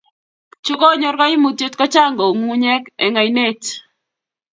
[0.63, 3.61] chekonyor kaimutiet ko chang ko u ngunguyek eng ainet